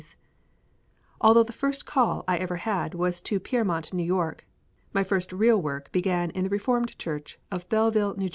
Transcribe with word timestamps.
_Although 1.21 1.43
the 1.43 1.53
first 1.53 1.85
call 1.85 2.23
I 2.27 2.37
ever 2.37 2.55
had 2.55 2.95
was 2.95 3.21
to 3.21 3.39
Piermont, 3.39 3.93
N.Y., 3.93 4.33
my 4.93 5.03
first 5.03 5.31
real 5.31 5.61
work 5.61 5.91
began 5.91 6.31
in 6.31 6.43
the 6.43 6.49
Reformed 6.49 6.97
Church 6.97 7.37
of 7.51 7.69
Belleville, 7.69 8.15
N.J. 8.17 8.29